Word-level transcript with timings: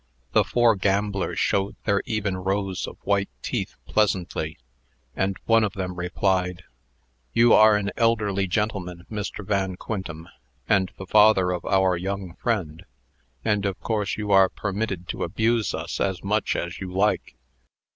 The 0.31 0.43
four 0.43 0.75
gamblers 0.75 1.37
showed 1.37 1.75
their 1.85 2.01
even 2.07 2.35
rows 2.37 2.87
of 2.87 2.97
white 3.03 3.29
teeth 3.43 3.75
pleasantly, 3.85 4.57
and 5.15 5.37
one 5.45 5.63
of 5.63 5.73
them 5.73 5.93
replied: 5.93 6.63
"You 7.33 7.53
are 7.53 7.75
an 7.75 7.91
elderly 7.97 8.47
gentleman, 8.47 9.05
Mr. 9.11 9.45
Van 9.45 9.75
Quintem, 9.75 10.27
and 10.67 10.91
the 10.97 11.05
father 11.05 11.51
of 11.51 11.63
our 11.65 11.95
young 11.97 12.33
friend; 12.41 12.83
and, 13.45 13.63
of 13.63 13.79
course, 13.79 14.17
you 14.17 14.31
are 14.31 14.49
permitted 14.49 15.07
to 15.09 15.23
abuse 15.23 15.71
us 15.75 15.99
as 15.99 16.23
much 16.23 16.55
as 16.55 16.79
you 16.79 16.91
like." 16.91 17.35